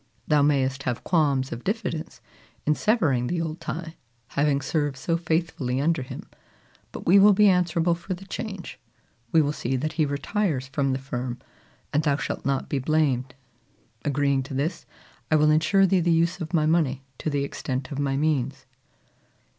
[0.27, 2.21] Thou mayest have qualms of diffidence
[2.65, 3.97] in severing the old tie,
[4.29, 6.27] having served so faithfully under him;
[6.91, 8.79] but we will be answerable for the change:
[9.31, 11.37] we will see that he retires from the firm,
[11.93, 13.35] and thou shalt not be blamed.
[14.03, 14.87] Agreeing to this,
[15.29, 18.65] I will insure thee the use of my money to the extent of my means."